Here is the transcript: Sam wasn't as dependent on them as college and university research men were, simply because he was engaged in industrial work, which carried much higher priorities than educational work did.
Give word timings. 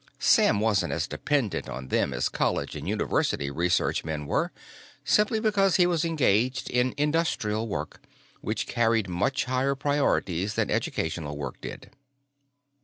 Sam 0.17 0.59
wasn't 0.59 0.93
as 0.93 1.05
dependent 1.05 1.69
on 1.69 1.89
them 1.89 2.11
as 2.11 2.27
college 2.27 2.75
and 2.75 2.87
university 2.89 3.51
research 3.51 4.03
men 4.03 4.25
were, 4.25 4.51
simply 5.05 5.39
because 5.39 5.75
he 5.75 5.85
was 5.85 6.03
engaged 6.03 6.71
in 6.71 6.95
industrial 6.97 7.67
work, 7.67 8.01
which 8.39 8.65
carried 8.65 9.07
much 9.07 9.45
higher 9.45 9.75
priorities 9.75 10.55
than 10.55 10.71
educational 10.71 11.37
work 11.37 11.61
did. 11.61 11.91